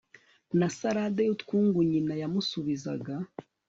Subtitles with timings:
[0.59, 3.15] na salade yutwungu Nyina yamusubizaga